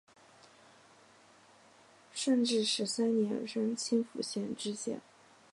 [2.11, 4.99] 顺治十三年任青浦县知县。